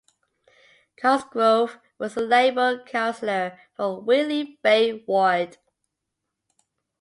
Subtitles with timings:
[0.99, 5.59] Cosgrove was the Labour councillor for Whitley Bay Ward.